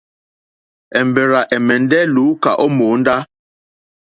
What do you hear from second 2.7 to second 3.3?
mòóndá.